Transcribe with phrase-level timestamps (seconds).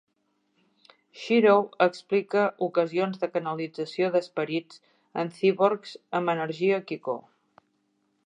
[1.23, 4.81] Shirow explica ocasions de canalització d'esperits
[5.25, 7.19] en cyborgs amb energia kiko.